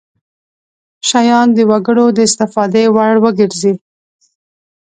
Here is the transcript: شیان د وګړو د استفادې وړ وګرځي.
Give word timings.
شیان 1.07 1.47
د 1.57 1.59
وګړو 1.69 2.05
د 2.13 2.17
استفادې 2.27 2.85
وړ 2.95 3.15
وګرځي. 3.23 3.73